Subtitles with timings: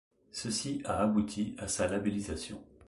[0.31, 2.59] Ceci a abouti à sa labellisation.